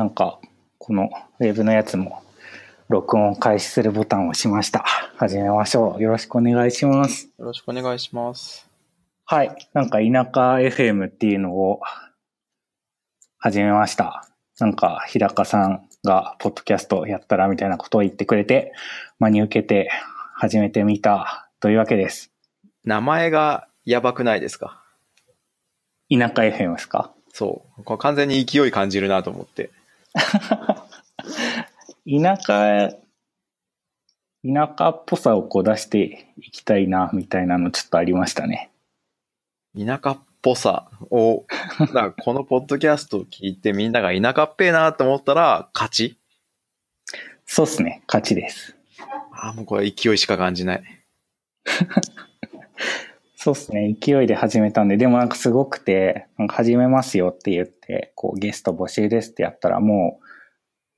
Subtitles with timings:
[0.00, 0.40] なんか、
[0.78, 2.22] このウェブのやつも、
[2.88, 4.82] 録音を開始するボタンを押しました。
[5.18, 6.02] 始めましょう。
[6.02, 7.28] よろしくお願いします。
[7.38, 8.66] よろしくお願いします。
[9.26, 9.54] はい。
[9.74, 11.82] なんか、田舎 FM っていうのを
[13.36, 14.26] 始めました。
[14.58, 18.72] なんか、日高さんが、ポッドキャストやったらみたいなことを言ってくれて、
[19.18, 19.90] 真に受けて
[20.34, 22.32] 始めてみたというわけです。
[22.84, 24.82] 名前がやばくないですか？
[26.10, 27.12] 田舎 FM ですか？
[27.34, 27.98] そう。
[27.98, 29.68] 完全に勢い感じるなと思って。
[32.06, 32.90] 田舎、
[34.42, 38.70] 田舎っぽさをこう出していきたいな、みたいなのちょっとありましたね。
[39.78, 41.46] 田舎っぽさを、
[41.94, 46.18] だこのポッドキャストを聞いてみんなが田舎っぺえなと思ったら勝ち？
[47.46, 48.02] そうっすね。
[48.06, 48.76] 勝ちです。
[49.32, 50.82] ああ、もうこれ勢いしか感じない。
[53.42, 53.96] そうっすね。
[53.98, 60.26] 勢いで始めたんで、でもなんかすごくて、なんか始めますよって言って、こうゲスト募集ですってやったらもう、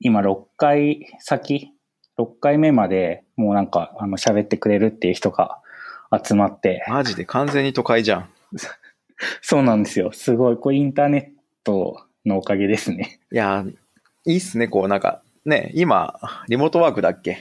[0.01, 1.71] 今6回先、
[2.19, 5.61] 6回目までもうなんかあの喋ってくれるっていう人が
[6.21, 8.29] 集まって、マジで完全に都会じゃん。
[9.41, 10.11] そうなんですよ。
[10.11, 10.57] すごい。
[10.57, 13.21] これインターネットのおかげですね。
[13.31, 13.63] いや、
[14.25, 17.37] いいっすね、こうなんか、ね、今、リモートワークだっけ？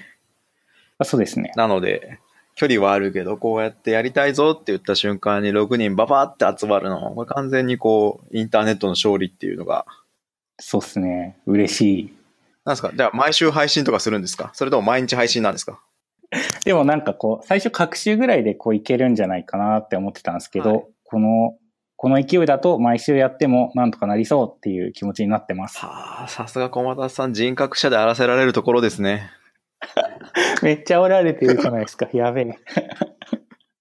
[0.98, 1.50] あそうですね。
[1.56, 2.20] なので、
[2.55, 7.12] 距離はあるけど、こうやってやりたいぞって言った瞬間に6人ババって集まるの。
[7.14, 9.86] これ完全にこう、インターネットの勝利っていうのが。
[10.61, 11.39] そうっすね。
[11.47, 12.12] 嬉しい。
[12.64, 12.92] なんですか？
[12.95, 14.50] じゃあ毎週配信とかするんですか？
[14.55, 15.80] それとも毎日配信なんですか？
[16.64, 21.56] でもなんかこう、最初各週ぐらいでこういけるんじゃないかなって思ってたんですけど、はいこの、
[21.97, 25.78] この勢いだと毎週やってもなんとかなりそうっていう気持ちになってます。
[25.78, 29.30] はあ、さすが小松さん人格者であらせられるところですね。
[30.62, 32.08] めっちゃおられてるじゃないですか。
[32.12, 32.58] やべえ。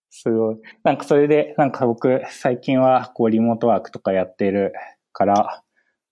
[0.10, 0.62] すごい。
[0.84, 4.74] なんかそれで、なんか僕、最近はこうリモートワークとかやってる
[5.14, 5.64] から、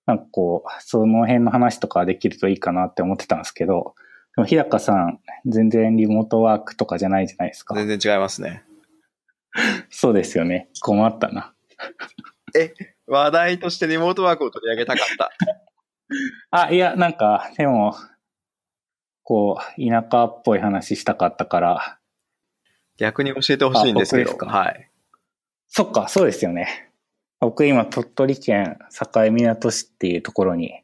[0.05, 3.93] なんかこう、その辺の話とかできるといいかなって思ってたんですけど、
[4.35, 7.75] でも日高さん、全然リモートワークとかじゃないじゃないですか。
[7.75, 8.63] 全然違いますね。
[9.89, 10.69] そうですよね。
[10.81, 11.53] 困ったな。
[13.07, 15.31] 話題としてリモートワークを取り上げたかった。
[16.65, 17.95] あ、いや、なんか、でも、
[19.29, 21.99] こう、田舎っぽい話したかったから、
[22.97, 24.35] 逆に教えてほしいんですけど。
[24.47, 24.89] はい。
[25.67, 26.89] そっか、そうですよね。
[27.39, 30.81] 僕今、鳥取県境港市っていうところに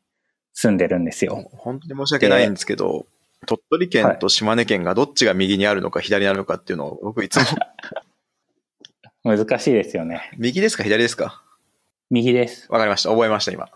[0.54, 1.50] 住んでるんですよ。
[1.54, 3.08] 本当に申し訳ないんですけど、
[3.48, 7.44] 鳥取県と島根県がどっちが右にあるのか左にあるのかっていうのを僕いつも、
[9.36, 10.30] 難しいですよね。
[10.38, 11.42] 右ですか左ですか？
[12.12, 12.72] 右です。
[12.72, 13.10] わかりました。
[13.10, 13.70] 覚えました、今。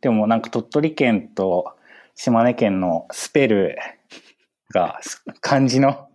[0.00, 1.76] でもなんか鳥取県と
[2.16, 3.76] 島根県のスペル
[4.72, 5.00] が
[5.40, 6.08] 漢字の、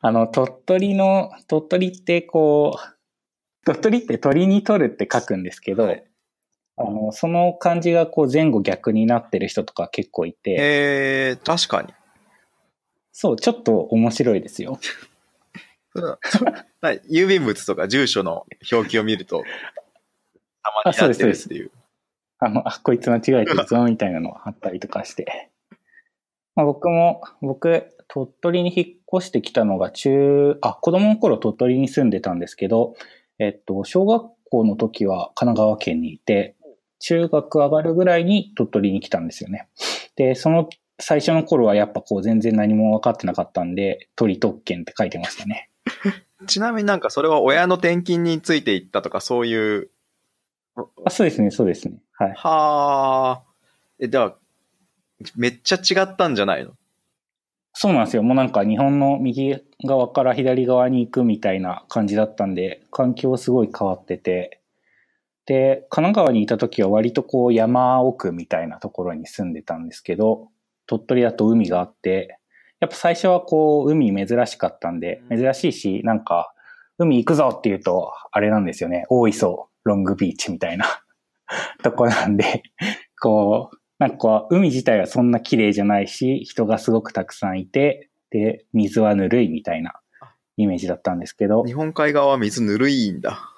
[0.00, 6.04] あの、鳥取の、鳥取ってこう、鳥取って鳥に取るって書くんですけど、はい
[6.76, 11.94] あの、その漢字がこう前後逆になってる人とか結構いて、えー、確かに。
[13.12, 14.80] そう、ちょっと面白いですよ。
[17.08, 19.44] 郵便物とか住所の表記を見ると、
[20.62, 21.70] たまになってるっていう。
[22.44, 25.50] あの、あ、こいつ間違えてるぞ、みたいなのがあったりとかして。
[26.54, 32.94] まあ、僕も、僕、鳥取に引っ越してきたのが中、あ、子供の頃鳥取に住んでたんですけど、
[33.38, 36.56] えっと、小学校の時は神奈川県にいて、
[37.00, 39.68] 中学上がるぐらいに鳥取に来たんですよね。
[40.16, 40.68] で、その
[41.00, 45.70] 最初の頃はやっぱこう全然何も分かってなかったんで、鳥特権って書いてましたね。
[46.46, 49.90] ちなみになんかそれは親の転勤についていったとかそういう、
[50.76, 51.96] あ、そうですね、そうですね。
[52.12, 52.34] はい。
[52.36, 53.42] はあ、
[53.98, 54.36] え、では、
[55.36, 56.72] めっちゃ違ったんじゃないの？
[57.72, 58.22] そうなんですよ。
[58.22, 64.60] もうなんか日本の右側から左側に行くみたいな感じだったんで、環境すごい変わってて、
[65.46, 70.48] で、神奈川にいた時は割とこう山奥みたいなところに住んでたんですけど、
[70.86, 72.38] 鳥取だと海があって、
[72.80, 76.52] やっぱ最初はこう海珍しかったんで、珍しいし、なんか
[76.98, 79.04] 海行くぞって言うと、あれなんですよね。
[79.08, 80.86] 大磯ロングビーチみたいな
[81.82, 82.62] とこなんで、
[83.20, 90.00] こう、なんか海自体はそんな綺麗じゃないし、人がすごくたくさんいて、で、水はぬるいみたいな
[90.56, 93.50] イメージだったんですけど、日本海側は水ぬるいんだ。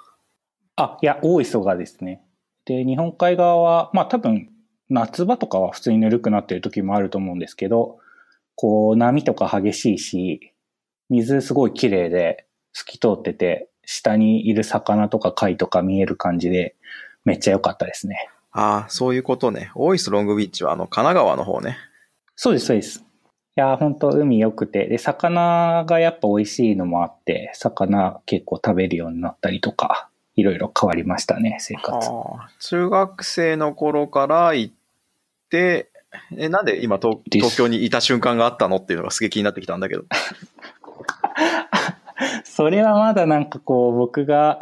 [0.77, 2.23] あ、いや、大磯がですね。
[2.67, 4.51] で、日本海側は、まあ多分、
[4.89, 7.99] 夏場とかは普通にぬるくなってる時もあると思うんですけど、
[8.55, 10.53] こう、波とか激しいし、
[11.09, 16.75] 水すごい綺麗で透き通ってて、下にいる魚とか貝とか見える感じで、
[17.25, 18.29] めっちゃ良かったですね。
[18.53, 19.71] ああ、そういうことね。
[19.75, 21.79] 大磯ロングビーチはあの、神奈川の方ね。
[22.35, 22.99] そうです、そうです。
[22.99, 23.03] い
[23.55, 32.11] や、本当海良くて、で、魚がやっぱ美味しいのもあって、魚結構食べるようになったりとか、いろいろ変わりましたね、生活。
[32.11, 34.75] はあ、中学生の頃から行っ
[35.51, 35.91] で、
[36.37, 40.05] え、なんで今東東京にいた瞬間があったのっていうのがすげえ気になってきたんだけど。
[42.45, 44.61] それはまだなんかこう僕が、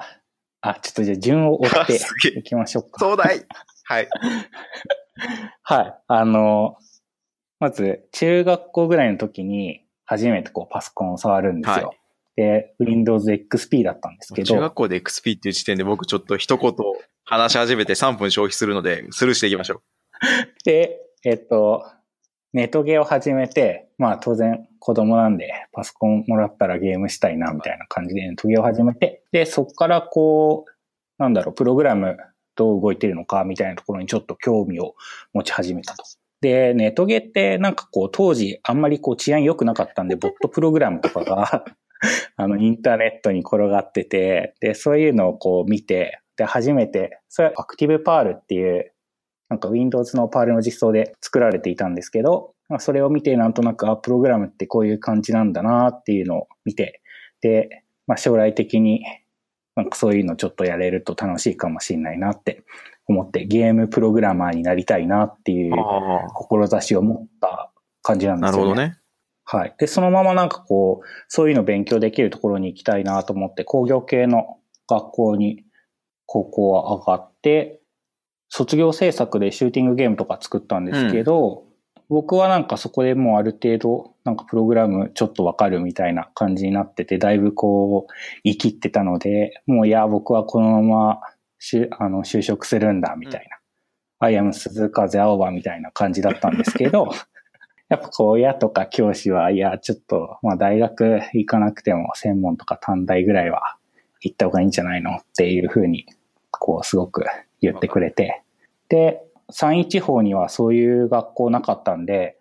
[0.61, 1.99] あ、ちょっとじゃあ順を追って
[2.39, 2.99] いきましょうか。
[3.01, 3.47] 壮大
[3.85, 4.09] はい。
[5.63, 5.95] はい。
[6.09, 6.77] あの、
[7.61, 11.89] まず中学校ぐらいの時に初めてこうパソコンを触るんですよ。
[11.89, 11.99] はい
[12.37, 16.75] で、Windows XP だったんですけど、中学校で XP っていう時点で僕ちょっと一言
[17.25, 19.83] 話し始めて3分消費するので、スルーしていきましょう。
[20.65, 21.85] で、えっと、
[22.55, 30.71] ネトゲを始めて、まあ当然子供なんでパソコンもらったらゲームしたいなみたいな感じでネトゲを始めて、で、そこからこう、
[31.23, 32.17] なんだろう、プログラム
[32.55, 34.95] どう動いてるのかみたいなところにちょっと興味を
[35.33, 36.05] 持ち始めたと。
[36.41, 41.65] で、ネトゲってなんかこう当時あんまりこう治安良くなかったんで、ボットプログラムとかが
[42.37, 48.93] あのインターネットに転がってて、で、そういうのをこう見て、で、初めて、それアクティブパールっていう
[49.49, 57.03] なんか Windows のパールの実装で作られていたんですけど、まあそれを見てなんとなく、あ、プログラムってこういう感じなんだなっていうのを見て、
[57.41, 59.05] で、まあ将来的に
[59.77, 62.63] なんかそういうのちょっとやれると楽しいかもしれないなって
[63.07, 68.75] 思って、ゲームプログラマーになりたいなっていうあ志を持った感じなんあ、ですよね。
[68.75, 68.99] なるほどね。
[69.47, 69.75] はい。
[69.79, 74.59] で、そのままなんかこう、そういうの勉強できるところに行きたいなと思って、工業系の
[74.89, 75.65] 学校に
[76.27, 77.81] 高校は上がって、
[78.57, 81.65] 卒業制作でシューティングゲームとか作ったんですけど、
[82.09, 88.13] 僕はなんかそこでもうある程度、なんかプログラムちょっとわかるみたいな感じになってて、だいぶこう、
[88.45, 91.21] 生きってたので、もういや、僕はこのまま
[91.99, 93.59] あの就職するんだ、みたいな。
[94.25, 97.09] アイアム鈴風青葉みたいな感じだったんですけど、
[97.91, 103.79] やっぱこう親とか教師は、いや、ちょっと、まあ大学行かなくても専門とか短大ぐらいは
[104.21, 106.07] 行った方がいいんじゃないのっていうふうに、
[106.53, 107.25] こうすごく
[107.61, 108.44] 言ってくれて。
[108.95, 109.21] で、
[109.51, 112.39] 山陰地方にはそういう学校なかったんで、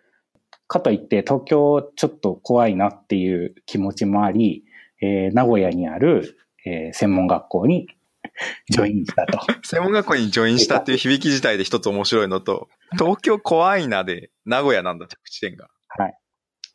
[0.68, 4.64] かといって東京ちょっと怖いなっていう気持ちもあり、
[5.02, 7.88] えー名古屋にある、えー専門学校に
[8.70, 9.40] ジョインしたと。
[9.66, 15.70] 専門学校にジョインしたっていう響き自体で一つ面白いのと、東京怖いなで、名古屋なんだ、着地点が。
[15.88, 16.14] はい。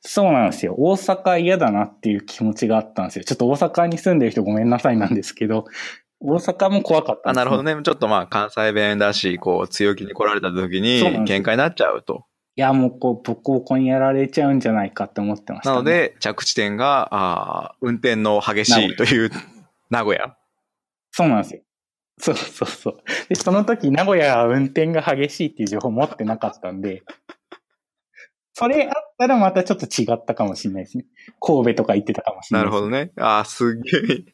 [0.01, 0.75] そうなんですよ。
[0.77, 3.25] 大阪嫌だなっていう気持ちがあったんですよ。
[3.25, 5.67] ちょっと大阪に住んでる人ごめんなさいなんですけど、
[6.21, 7.77] 大阪も怖かったあ、んですなるほどね。
[7.83, 12.25] ちょっとまあ関西弁だし、こう強気に来られた時に喧嘩になっちゃうと。
[12.57, 15.77] いや、もうこう、ボコボコにやられちゃうんじゃないかって思ってました、ね。
[15.77, 19.31] なの、で、着地点が、あー運転の激しいという
[19.91, 20.37] 名古屋。
[21.13, 21.63] そうなんですよ。
[22.19, 22.97] そうそうそう。
[23.29, 27.05] で、その時、名古屋は運転が激しいっていう情報持ってなかったんで、
[28.55, 31.05] それあったらまたちょっと違ったかもしれないですね。
[31.41, 33.13] 神戸とか行ってたかもしれなですないるほどね。
[33.17, 34.25] あーすげえ。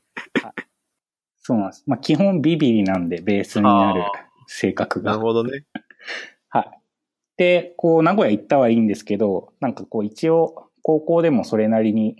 [1.47, 1.85] そうなんです。
[1.87, 4.03] まあ、基本ビビリなんで、ベースになる
[4.47, 5.23] 性格がなる。
[5.23, 5.65] ほどね。
[6.49, 6.81] はい。
[7.37, 12.17] で、こう、名古屋行ったはいいんですけど、なんかこう、一応、高校でもそれなりに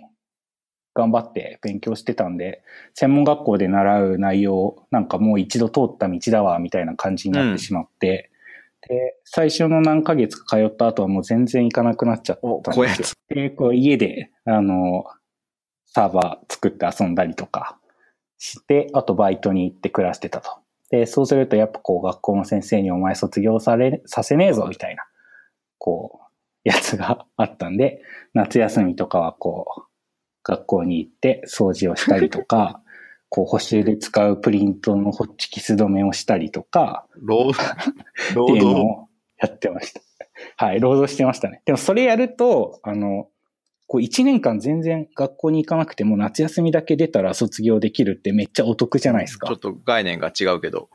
[0.93, 2.61] 頑張って勉強してたんで、
[2.93, 8.29] 専門学校で習う内容、なんかもう一度通った道だわ、みたいな感じになってしまって、
[8.87, 13.35] で、最初の何ヶ月か通った後はもう全然行かなくなっちゃったんお、こうやですつよ。。
[13.35, 15.05] で、こう、家で、あの、
[15.87, 17.79] サーバー作って遊んだりとか
[18.37, 20.49] して、あとバイトに行って暮らしてたと。
[20.89, 25.03] で、そうするとやっぱこう学校の先生にお前卒業され、させねえぞみたいな、
[25.77, 26.25] こう、
[26.63, 28.01] やつが あったんで、
[28.33, 29.81] 夏休みとかはこう、
[30.43, 32.81] 学校に行って掃除をしたりとか、
[33.29, 37.51] こう補習で使うプリントのホッチキス止めをしたりとか、労
[38.35, 38.81] 労っていうの働。
[38.81, 40.01] をやってました。
[40.57, 41.61] はい、労働してましたね。
[41.65, 43.27] でもそれやると、あの、
[43.87, 49.59] こう一年間全然学校に行かなくても夏休みだけ出たら卒業できるってめっちゃお得じゃないですかちょっ。
[49.59, 50.89] と概念が違うけど。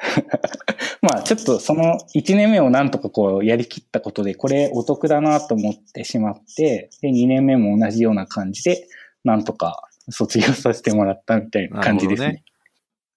[1.02, 8.86] まあちょっとその1年目をなんとかこうやりきったことで、これお得だなと思ってしまって、で、2年目も同じような感じで、
[9.24, 12.28] なんとか卒業させてもらったみたいな感じですね。
[12.28, 12.44] ね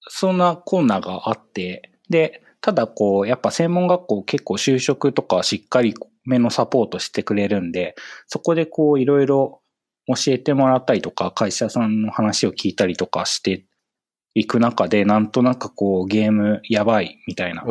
[0.01, 5.93] そんなコーナーがあって、で、ただこう、やっぱ専門学校結構就職とかしっかり
[6.24, 7.93] めのサポートしてくれるんで、
[8.27, 9.62] そこでこういろいろ
[10.08, 13.65] 教えてもらったりとか、会社さんの話を聞いたりとかして
[14.34, 17.65] いく中で、なんとなくこうゲームやばいみたいな、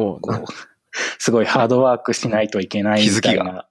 [1.18, 3.66] すごいハードワークしないといけないみたいな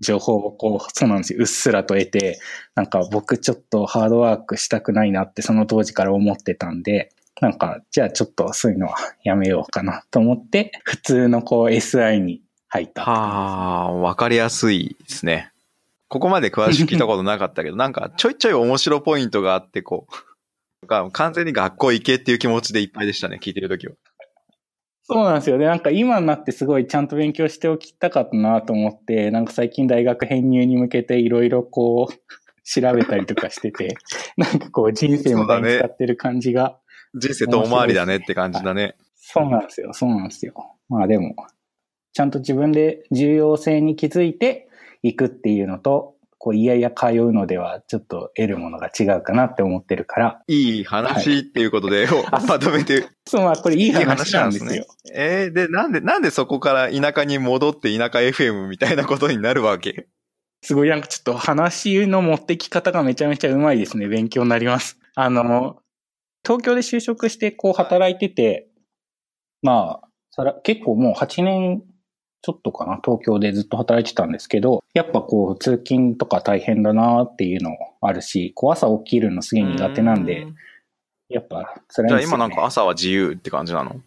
[0.00, 2.40] 情報をこう、そうなんですよ、うっすらと得て、
[2.74, 13.04] なんか僕ちょっとハードワークしたくないなってその当時から思ってたんで、なんか、じゃあちょっとそういうのはやめようかなと思って、普通のこう SI に入った。
[13.04, 15.52] はあ、わかりやすいですね。
[16.08, 20.06] ここまで詳しく聞いたことなかったけど、 なんかちょいちょい面白ポイントがあって、こ
[20.82, 23.94] う、が完全に学校行けっていう気持ちでいっぱいでしたね、聞いてるときは。
[25.04, 25.66] そうなんですよね。
[25.66, 32.14] なんか今になってすごいちゃんと勉強しておきたかったなと思って、なんか最近大学編入に向けていろいろこう、
[32.64, 33.96] 調べたりとかしてて、
[34.36, 36.78] なんかこう人生無駄に使ってる感じが、
[37.14, 38.96] 人生遠回りだねって感じだね。
[39.16, 40.54] そうなんですよ、そうなんですよ。
[40.88, 41.34] まあでも、
[42.12, 44.68] ちゃんと自分で重要性に気づいて
[45.02, 52.08] いくっていうのと、こう、いやいや通うのではちょっと得るものが違うかなって思ってるから、いい話っていうことで、
[52.48, 54.88] まとめて、そう、まあこれいいいい話話なんんですすなでよね。。
[55.14, 60.06] えーで、なんで、なんでそこから田舎に戻って田舎 FM みたいなことになるわけ？
[60.62, 64.08] すごいなんかちょっと話の持ってき方がめちゃめちゃうまいですね。
[64.08, 64.98] 勉強になります。
[65.14, 65.81] あの、
[66.44, 68.68] 東京で就職してこう働いてて、
[69.62, 71.82] まあ、さら結構もう8年
[72.42, 77.70] ちょっとかな、東京でずっと働いてたんですけど、やっぱこう通勤とか大変だなっていうの
[78.00, 80.54] あるし、こう朝起きるのすげえ苦手なんでう、
[81.28, 82.20] やっぱ辛いじゃあ。
[82.22, 84.00] 今なんか朝は自由って感じなの？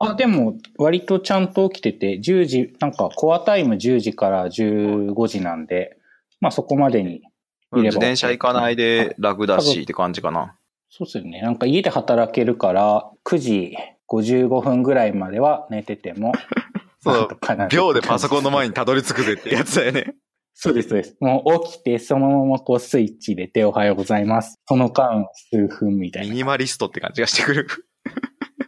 [0.00, 5.96] あ、でも、割とちゃんと起きてて、10時、なんか、コアタイム10時から15時なんで、
[6.40, 7.22] まあそこまでにいれ
[7.72, 10.56] ば自転車行かないで楽だしって感じかな。
[10.96, 11.40] そうですよね。
[11.40, 13.76] なんか家で働けるから、9時
[14.08, 16.32] 55分ぐらいまでは寝てても、
[17.02, 17.28] そう
[17.68, 20.14] 秒でパソコンの前にたどり着くぜってやつだよね。
[20.54, 21.16] そうです、そうです。
[21.18, 24.54] もう起きて、そのままこうスイッチ入れておはようございます。
[24.68, 26.30] その間数分みたいな。
[26.30, 27.66] ミニマリストって感じがしてくる。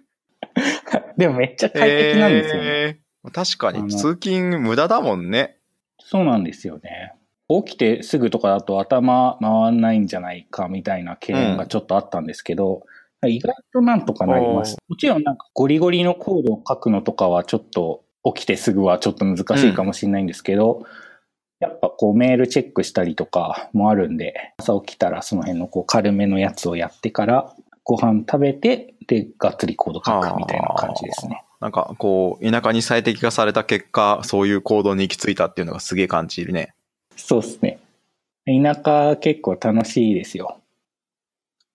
[1.17, 2.69] でもめっちゃ快適なんですよね。
[2.69, 5.59] えー確かに通勤無駄だもんね。
[5.99, 7.13] そうなんですよね。
[7.49, 12.83] 起きてすぐとかだと頭回んないんじゃないかみたいな懸念がちょっとあったんですけど、
[13.27, 14.77] 意外となんとかなります。
[14.89, 20.85] もちろんなんかゴリゴリのコードを書くのとかはちょっと起きてすぐはちょっと難しいかもしれないんですけど、
[21.61, 31.45] やっぱこうメールチェックしたりとかもあるんで、朝起きたらその辺のこう軽めのやつをやってからご飯食べて、で、がっつりコード書くみたいな感じですね。
[31.61, 36.75] なんかこう、田舎に最適化された結果、そういう行動に行き着いたっていうのがすげえ感じるね。
[37.17, 37.79] そうですね。
[38.47, 40.61] 田舎結構楽しいですよ。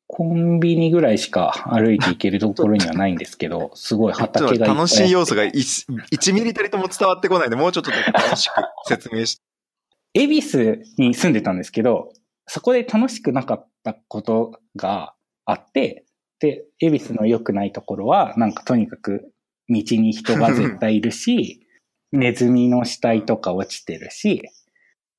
[0.07, 8.53] コンビニぐらいしか歩いて行けるところにはないんですけど、 すごい畑がいっ楽しい要素が 1, 1ミリたりとも伝わってこないんで、もうちょっと楽しく
[8.87, 9.43] 説明して。
[10.13, 12.11] 恵比寿に住んでたんですけど、
[12.45, 15.13] そこで楽しくなかったことが
[15.45, 16.03] あって、
[16.39, 19.31] で、恵比寿の良くないところは、なんかとにかく
[19.69, 21.65] 道に人が絶対いるし、
[22.11, 24.43] ネズミの死体とか落ちてるし、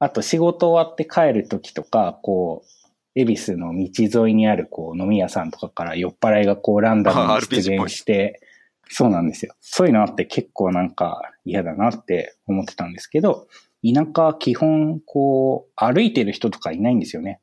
[0.02, 8.40] あと仕事終わって帰るときとか、こう、恵比寿の道沿いにあるこう飲み屋さんとかから酔っ払いがこうランダムあに出現して、
[8.88, 9.54] そうなんですよ。
[9.61, 13.47] そういうのあって結構なんか嫌だなって思ってたんですけど、
[13.85, 17.38] 田舎は基本こう歩いてる人とかいないんですよね。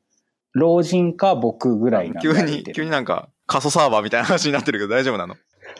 [0.52, 5.36] 老人か僕ぐらいなんで急に、急になんか、過疎サーバーみたいな話になってるけど大丈夫なの？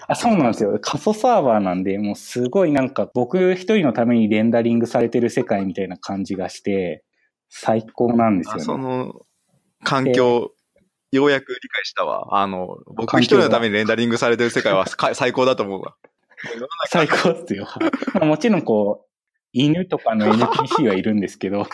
[0.09, 0.79] あ、そうなんですよ。
[0.81, 7.05] 仮想サーバーなんで、もうすごいなんか僕一人のためにレンダリングされてる世界みたいな感じがして、
[7.49, 8.63] 最高なんですよあね。
[8.65, 9.21] その、
[9.83, 10.53] 環境、
[11.13, 12.41] ようやく理解したわ。
[12.41, 15.97] あの、僕一人のためにレンダリングされてる世界はか最高だと思うわ。
[16.89, 17.67] 最高っすよ。
[18.23, 19.11] もちろんこう、
[19.53, 21.67] 犬とかの NPC はいるんですけど、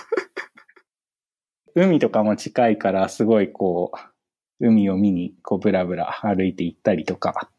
[1.74, 7.50] 海とかも近いからすごいこう、海を見にこうブラブラ歩いて行ったりとか、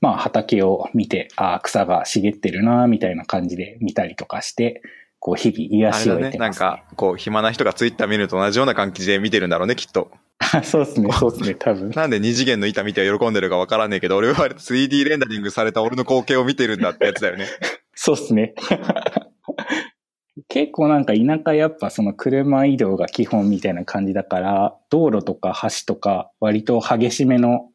[0.00, 4.82] まあ畑を見て、ああ、草が茂ってるな、みたいな感じで見たりとかして、
[5.18, 5.92] こう日々癒。
[5.94, 10.10] しを得てます、なんか、こう、暇な人がツイッター見ると同じような感じで見てるんだろうね、きっと。
[10.38, 11.90] あそうですね、そうですね、多分。
[11.90, 17.46] なんで二次元の板見て喜んでるかわからねえけど、俺は 3D レンダリングされた俺の光景を見てるんだってやつだよね。
[17.94, 18.54] そうですね。
[20.48, 27.70] 結構なんか田舎やっぱその車移動が基本みたいな感じだから、道路とか橋とか割と激しめの、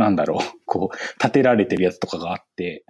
[0.00, 2.84] なんだろう、 こう、建てられてるやつとかがあって、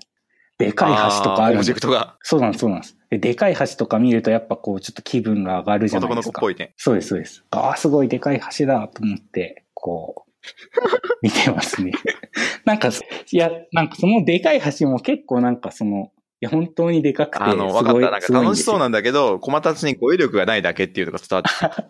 [0.58, 2.96] でかい橋とかあるんオブジェクトがそうなんです、そうなんです。
[3.10, 6.28] ででかい橋とか見るとやっぱこう、ちょっと気分が上がるじゃない男ですか。
[6.28, 6.74] の子っぽいね。
[6.76, 7.44] そうです、そうです。
[7.50, 10.30] ああ、すごいでかい橋だと思って、こう、
[11.22, 11.92] 見てますね。
[12.64, 16.12] なんか、いや、なんかそのでかい橋も結構なんかその、
[16.42, 18.10] いや、本当にでかくて、あの、わかった。
[18.10, 21.84] なんか楽しそうなんだけど、小たちに語彙力がないだけっていうのが伝わって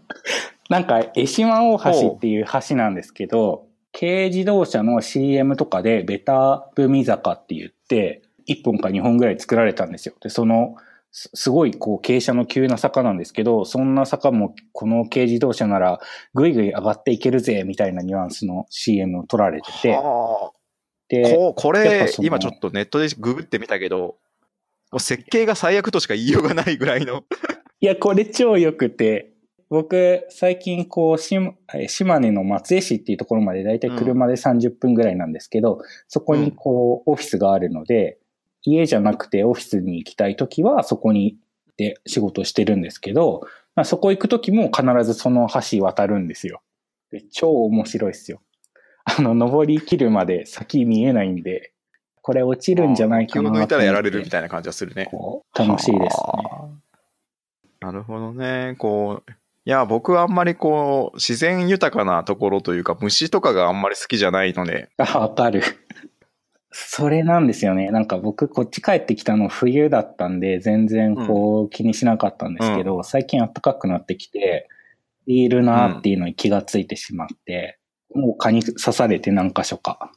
[0.68, 3.66] なんか、江島大橋っていう橋なんですけど、
[3.98, 10.14] 軽自動車の CM とかで、ベタ踏坂って言って、1本か2本ぐらい作られたんですよ。
[10.20, 10.76] で、その、
[11.12, 15.98] すすごいこう傾斜の急な坂なんですけど、そんな坂もこの軽自動車なら
[16.34, 20.60] ぐいぐい上がっていけるぜみたいなニュアンスの CM を撮られてて、はあ
[21.08, 24.16] で、ここれ今ちょっとネットでググってみたけど、
[24.92, 27.24] もう設計が最悪としか言いようがないぐらいの。
[27.80, 29.29] いや、これ超良くて、
[29.70, 31.54] 僕、最近こう、島
[31.88, 38.18] 島根の松江市っていうところまでだいたい車で30分ぐらいなんですけど、うん、そこにこう、オフィスがあるので、
[38.62, 41.38] 家じゃなくてオフィスに行きたいときは、そこに
[41.76, 43.42] で仕事してるんですけど、
[43.74, 46.60] まあ、そこ行くときも必ずその橋渡るんですよ。
[47.10, 48.42] で超面白いですよ。
[49.04, 51.72] あの、登り切るまで先見えないんで、
[52.22, 55.08] これ落ちるんじゃないかな気を抜いたらやられるみたいな感じはするね。
[55.54, 56.40] 楽しいですね。
[57.80, 58.76] なるほどね。
[58.78, 59.32] こう、
[59.66, 64.88] いや、僕はあんまりこう、自然豊かなところというか、虫とかがあんまり好きじゃないので。
[64.96, 65.62] あ、わかる。
[66.72, 67.90] それなんですよね。
[67.90, 74.68] なんか僕こっち帰ってきたの冬だったんで、全然こう気にしなかったんですけど、うん、最近暖かくなってきて、
[75.26, 77.78] いるなっていうのに気がついてしまって、
[78.14, 80.12] うん、もう蚊に刺されて何箇所か。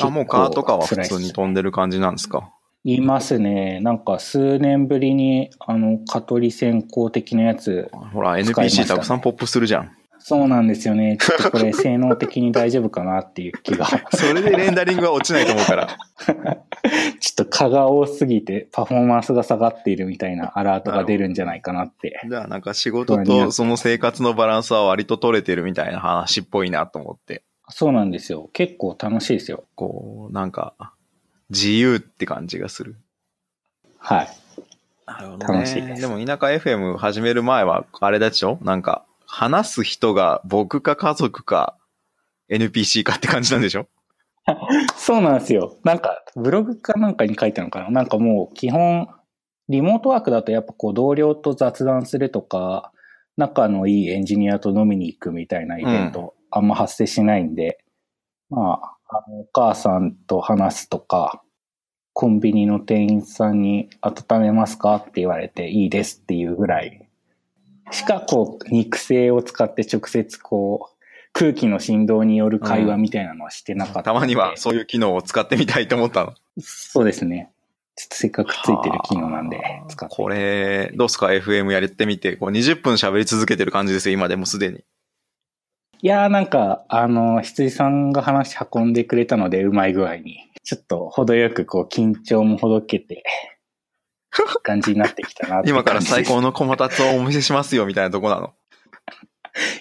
[0.00, 2.52] あ、もう蚊とかは普通に飛んでる感じなんですか？
[2.84, 3.80] いますね。
[3.80, 9.96] なんか数年ぶりに、あの、蚊取り線香的なやつ、ね、ほら、NPC たくさんポップするじゃん。
[10.22, 11.16] そうなんですよね。
[11.20, 13.86] ちょっとこれ性能的に大丈夫かなっていう気が。
[14.12, 15.88] それでレンダリングは落ちないと思うから。
[17.20, 22.20] ちょっと蚊が多すぎてパフォーマンスが下がっているみたいなアラートが出るんじゃないかなって。
[22.28, 27.42] じゃあなんか仕事とその生活のバランスは割と取れてるみたいな話っぽいなと思って。
[27.70, 28.50] そうなんですよ。
[28.52, 29.64] 結構楽しいですよ。
[29.74, 30.74] こう、なんか、
[31.50, 32.96] 自由って感じがする。
[33.98, 34.28] はい。
[35.06, 36.02] なるほど、ね、楽しいです。
[36.02, 38.58] でも田舎 FM 始める前は、あれだでしょ？
[38.62, 41.76] なんか、話す人が僕か家族か
[42.50, 43.86] NPC かって感じなんでしょ？
[44.96, 45.76] そうなんですよ。
[45.84, 47.90] なんか、ブログかなんかに書いたのかな？
[47.90, 49.08] なんかもう基本、
[49.68, 52.92] リモートワークだとやっぱこう同僚と雑談するとか、
[53.36, 57.78] 仲のいいエンジニアと飲みに行くみたいなイベント、あんま発生しないんで、
[58.50, 61.42] うん、まあ、あの、お母さんと話すとか、
[62.12, 67.10] コンビニの店員さんに温めますかって言われていいですっていうぐらい
[67.90, 70.96] しかこう、肉声を使って直接こう、
[71.32, 76.34] 空気の振動による会話みたいなのはしてなかった、うん、たまにはそういう機能を使ってみたいと思ったの。
[76.60, 77.50] そうですね。
[77.96, 80.14] ちょっとせっかくついてる機能なんで使って。
[80.14, 84.84] これ、どうすか ?FM やってみて、こう20分喋り続けてる感じですよ、今でもすでに。
[86.02, 90.38] いやーなんか、あの、羊さんが話運んでくれたので、うまい具合に。
[90.62, 93.22] ちょっと程よくこう緊張もほどけて、
[94.62, 98.54] 感じになってきたな今から最高のコマタツをお見せしますよみたいなとこなの？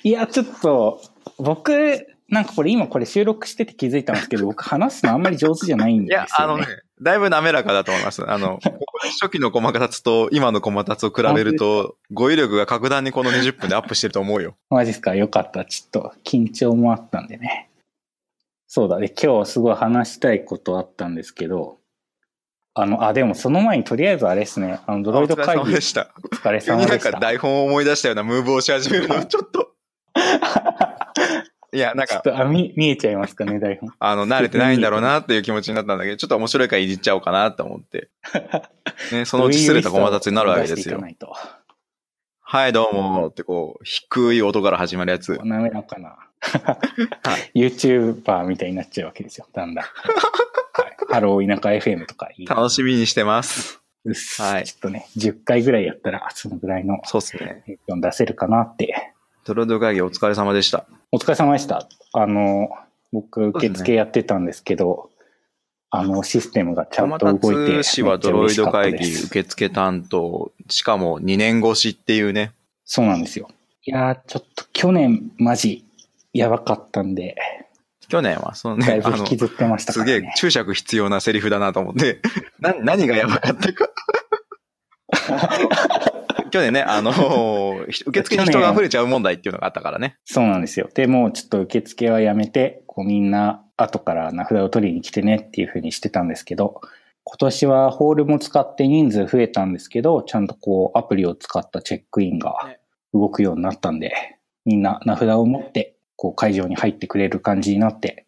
[0.03, 1.01] いや、ちょっと、
[1.37, 6.65] 僕、なんかこれ今これ収録してて気づいたんですけど、僕話すのあんまり上手じゃないんですよ、ね、いや、あのね、
[7.01, 8.29] だいぶ滑らかだと思います。
[8.29, 8.59] あの、
[9.21, 14.55] 初期のコマタツと今のコマタツを比べると、語彙力が格段にこの20分でアップしてると思うよ。
[14.69, 15.15] マジっすか？
[15.15, 15.63] よかった。
[15.65, 17.69] ちょっと緊張もあったんでね。
[18.67, 19.11] そうだね。
[19.21, 21.77] 今日すごい話したいことあったんですけど、
[22.75, 24.79] あの、あ、でもその前にとりあえずあれですね。
[24.85, 25.61] あの、ドロイド会議。
[25.61, 26.11] お疲れ様でした。
[26.23, 27.11] お疲れ様でした。
[27.11, 29.71] なんか台本を思い出したようなムーブをし始めるの、 ちょっと。
[31.71, 32.15] いや、なんか。
[32.15, 33.91] ちょっと、あ、見、見えちゃいますかね、台本。
[33.99, 38.09] あの、慣れてないんだろうなっていう気持ちになったんだけど、ちょっと面白いからいじっちゃおうかなと思って。
[39.11, 41.01] ね、そのうちすれた駒立ちになるわけですよ。
[42.41, 45.39] はい、どうもってこう、低い音から始まるやつ。
[45.43, 46.17] 滑らかな。
[47.53, 49.85] YouTuber みたいになっちゃうわけですよ、だんだん。
[51.11, 52.45] ハロー田舎 FM とかいい。
[52.47, 53.81] 楽しみにしてます。
[54.39, 54.65] はい。
[54.65, 57.63] ちょっとね、10回ぐらいやったら、そのぐらいの、そうですね。
[57.87, 59.13] 出せるかなって。
[59.43, 60.85] トロード会議お疲れ様でした。
[61.11, 61.87] お疲れ様でした。
[62.13, 62.69] あの、
[63.11, 65.25] 僕、受付やってたんですけど、ね、
[65.91, 67.83] あの、システムがちゃんと動いて。
[67.83, 72.51] 市はドロイド会議受付担当、しかも2年越しっていうね。
[72.85, 73.49] そうなんですよ。
[73.85, 75.83] いやー、ちょっと去年マジ
[76.33, 77.35] やばかったんで、
[78.09, 82.19] 去年は、そのね、だいぶ引きずってましたから、ね、すげえ注釈必要なセリフだなと思って、
[82.59, 83.89] な、何がやばかったか
[86.49, 87.11] 去年ね、あの、
[88.05, 90.17] 受付に人が溢れちゃう問題っていうのがあったからね。
[90.25, 90.89] そうなんですよ。
[90.93, 96.81] で、もうちょっと受付はやめて、こうみんな後から名札を取りに来てねっていうふうにしてたんですけど、
[97.23, 102.55] 今年はホールも使って人数増えたんですけど、ちゃんとこうアプリを使ったチェックインが
[103.13, 104.13] 動くようになったんで、
[104.65, 108.25] みんな名札を持ってこう会場に入ってくれる感じになって、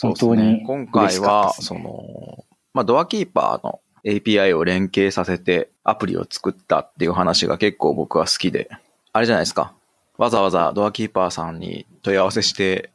[0.00, 8.68] 本当に、ね、今回は、その、まあ、ドアキーパーの API を連携させてアプリを作ったっていう話が結構僕は好きで、
[9.12, 9.72] あれじゃないですか。
[10.16, 12.90] わざわざドアキーパーさんに問い合わせして、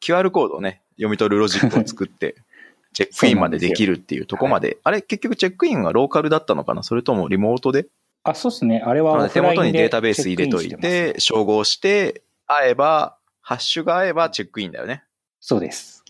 [0.00, 2.36] QR コードをね、読み取るロジックを作って、
[2.92, 6.82] チェックインまでできるっていうとこまで、あれ結局チェックインはローカルだったのかな？
[6.82, 7.86] それともリモートで？
[8.24, 8.82] あ、そうですね。
[8.84, 15.04] あれは手元にデータベース入れといて、照合して、会えばハッシュが合えばチェックインだよね。
[15.40, 16.04] そうです。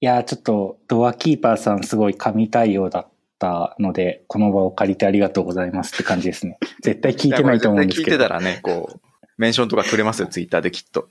[0.00, 3.08] いや、ちょっとドアキーパーさんすごい神対応だっ
[3.44, 6.58] たので、この場を借りてありがとうございますって感じですね。
[6.80, 8.12] 絶対聞いてないと思うんですけど。
[8.12, 9.00] 聞いてたらね、こう、
[9.36, 11.08] メンションとかくれますよ、ツイッターできっと。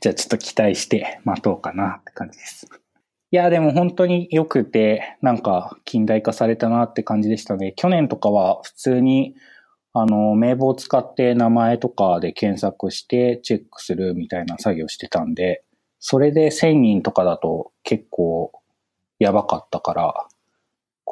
[0.00, 2.66] じゃあちょっと期待して待とうかなって感じです。
[3.30, 7.72] いや、でも本当に良くて、なんか近代化されたなって感じでしたね。
[7.76, 9.34] 去年とかは普通に、
[9.92, 15.62] あの、名簿を使って名前とかで検索してチェックするみたいな作業してたんで、
[16.00, 18.50] それで1000人とかだと結構
[19.18, 20.26] やばかったから、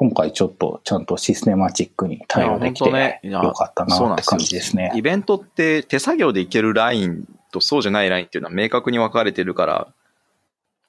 [0.01, 4.91] 今回ちょっとちゃんとシステマチックに対応できていやよかったなって感じですね。
[4.95, 9.89] イベントって手作業でいけるラインとそうじゃないラインっていうのは明確に分かれてるから、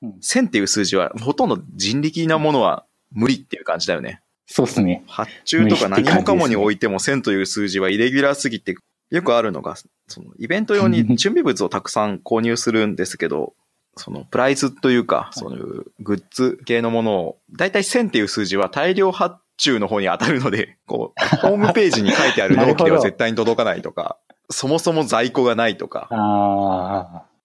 [0.02, 4.22] うん1000っていう数字はほとんど人力なものは無理っていう感じだよね。
[4.48, 5.04] そうですね。
[5.08, 8.76] 発注とか何もかもにおいても1000という数字はイレギュラーすぎて、
[9.10, 9.76] よくあるのが、
[10.08, 13.54] そのイベント用に準備物をたくさん購入するんですけど、
[13.96, 24.18] そのプライスというか、そういうグッズ系のものを、だいたい1000っていう数字は大量発注の方に当たるので、 こう、ホームページに書いてある納期では絶対に届かないとか、
[24.50, 26.08] そもそも在庫がないとか、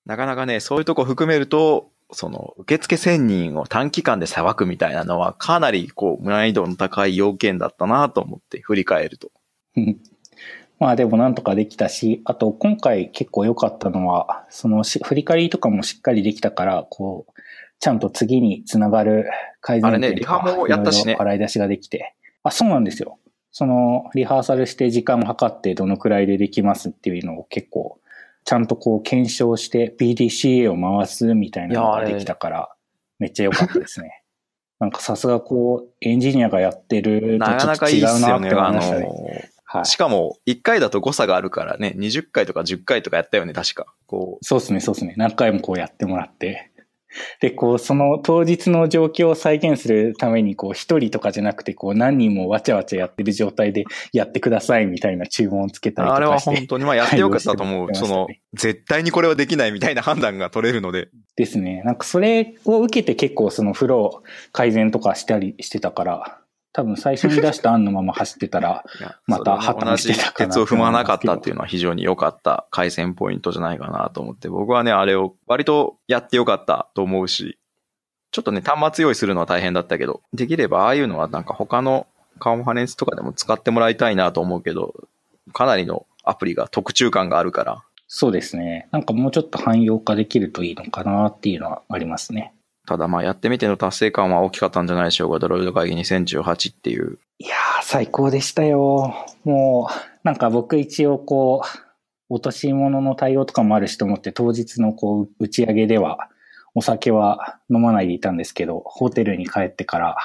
[0.06, 9.30] なかなかね、そういうとこ含めると、その、受付1000人を短期間でさばくみたいなのは、かなり、こう、難易度の高い要件だったなと思って、振り返ると。
[10.80, 17.32] うんまあでもなんとかできたし、あと今回結構良かったのは、そのし振り返りとかもしっかりできたから、こう、
[17.78, 22.14] ちゃんと次につながる改善あれね点とかリハもやったしね洗い出しができて。
[22.42, 23.18] あ、そうなんですよ。
[23.52, 27.98] その、リハーサルして時間を計ってどのくらいでできますっていうのを結構、
[28.44, 32.68] ちゃんとこう検証して PDCA を回すみたいなのができたから、
[33.18, 34.22] めっちゃ良かったですね。
[34.78, 38.18] なんかさすがこう、エンジニアがやってるとなかなかいちょっと違。
[38.18, 39.06] うなって思あいましたね。
[39.06, 39.16] の、
[39.66, 39.86] はい。
[39.86, 43.86] しかも、1回だと誤差があるからね、20回とか10回とかやったよね、確か。
[44.06, 45.14] こそうですね、そうですね。
[45.16, 46.70] 何回もこうやってもらって。
[47.40, 56.38] で、こう、その当日の状況を再現するために、こう、一人とかじゃなくて、こう、何人もわちゃわちゃやってる状態でやってくださいみたいな注文をつけう、たりとあれは。
[56.38, 57.86] 本当に、まあやってよかったと思う。
[57.86, 61.08] はいその、絶対にこれはできないみたいな判断が取れるので。
[61.36, 61.82] ですね。
[61.84, 66.38] なんかそれを受けて結構そのフロー改善とかしたりしてたから、
[66.76, 68.84] 多分最初に出した案のまま走ってたら、
[69.26, 77.56] また破綻してたかな鉄を踏まなかったっていうのは非常に良かった改善ポイントじゃないかなと思って、僕はね、あれを割とやってよかったと思うし、
[78.30, 82.06] ちょっとね、端末用意するのは大変だったけど、できればああいうのはなんか他の
[82.40, 84.92] カンファレンスとかでも使ってもらいたいなと思うけど、
[85.54, 88.86] かなりのアプリが特注感があるから、そうですね。
[88.90, 92.52] なんかもうちょっと汎用化できるといいのかなっていうのはありますね。
[92.86, 97.18] ただまあやってみての達成感は大きかったんじゃないでしょうか、ドロイド会議2018っていう。
[97.38, 99.14] いやー、最高でしたよ。
[99.44, 101.86] もう、なんか僕一応こう、
[102.28, 106.30] 落とし物の対応とかもあるしと思って、当日のこう、打ち上げでは、
[106.74, 110.16] お酒は飲まないでいたんですけど、ホテルに帰ってから、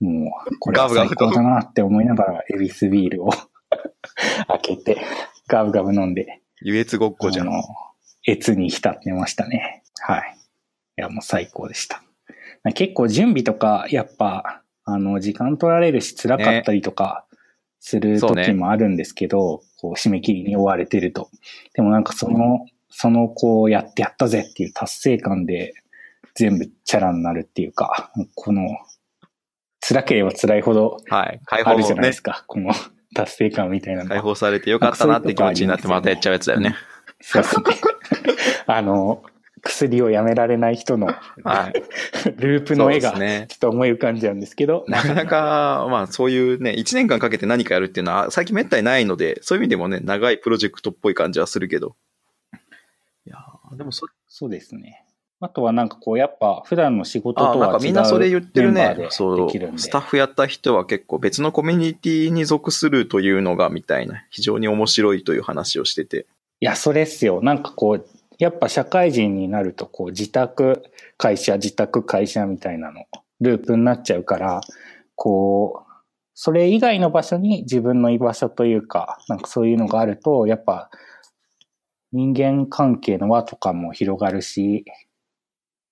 [0.00, 3.30] もう、これは最高だなって思いながら、エビスビールを
[4.48, 4.98] 開けて、
[5.48, 7.50] ガブガブ飲んで、優越ごっこじゃん。
[8.28, 9.82] 越に浸ってましたね。
[10.00, 10.36] はい。
[10.98, 12.02] いや、もう最高でした。
[12.74, 17.26] 結構準備とか、やっぱ、あの、時間取られるし辛かったりとか、
[17.80, 21.30] する時もあるんですけど、こう、締め切りに追われてると。
[21.74, 25.72] でもなんかその、その、こう、やってやったぜっていう達成感で、
[26.34, 28.62] 全部チャラになるっていうか、この、
[29.80, 31.40] 辛ければ辛いほどはい。
[31.46, 32.22] 解あるじ放ねゃないです。
[32.22, 32.44] か。
[32.46, 32.72] この
[33.14, 36.76] 達成感みたいなのが解放されてよかったなって気持ちになってまたやっちゃうやつだよね。
[37.20, 37.64] そうですね。
[38.66, 39.22] あの、
[39.62, 41.82] 薬をやめられない人のはい。
[42.36, 51.96] ループの絵がちょっと思い浮かんじゃうんですけど、なかなか、まあそういうね、1年間かけて何かやるっていうのは最近めったにないので、そういう意味でもね、長いプロジェクトっぽい感じはするけど。
[53.26, 55.04] いやーでもそそうですね。
[55.42, 59.06] あとはなんかこう、やっぱ普段の仕事とは違うみんなそれ言ってるね。
[59.08, 59.50] そう。
[59.78, 66.26] スタッフやった人は結構別のコミュニティに属するというのがみたいな、非常に面白いという話をしてて。
[66.60, 67.40] いや、それっすよ。
[67.42, 68.06] なんかこう、
[68.40, 70.82] やっぱ社会人になると、こう、自宅、
[71.18, 73.04] 会社、自宅、会社みたいなの、
[73.40, 74.62] ループになっちゃうから、
[75.14, 75.90] こう、
[76.34, 80.90] それ以外の場所に自分の居場所というか、なんかそういうのがあると、やっぱ、
[82.12, 84.86] 人間関係の輪とかも広がるし、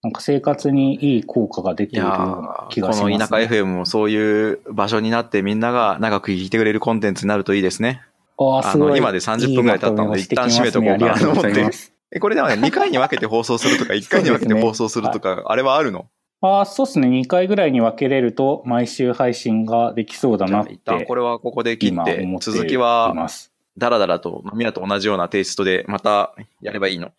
[0.02, 3.12] なんか生活にいい効果が出ているような気ーがします、ね。
[3.12, 8.00] この田舎 FM もそういう場所になってみんなが長く聞いてくれるコンテンツになるといいですね。
[8.38, 16.06] あーすごいあの今で30分ぐらい経ったので一旦締めとこうかなと思ってえ、これではね、 2回に分けて放送するとか、1回に分けて放送するとか、あれはあるの？
[16.40, 17.08] ああ、そうですね。
[17.08, 20.72] 2回ぐらいに分けれると、毎週配信ができそうだなって。
[20.74, 23.52] 一旦これはここで切ってって続きいはます。
[23.76, 27.10] ダラダラと飲み屋と同じようなテイストでまたやればいいの？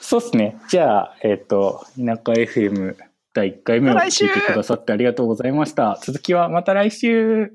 [0.00, 0.56] そうですね。
[0.68, 2.94] じゃあ、えっ、と、田舎 FM
[3.34, 5.98] 第1回目を聞いてくださってありがとうございました。
[6.02, 7.52] 続きはまた来週。